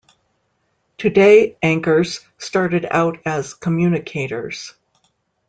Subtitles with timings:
[0.97, 4.73] "Today" anchors started out as "Communicators".